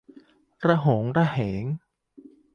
[0.59, 0.69] โหร
[1.01, 1.63] งเหรง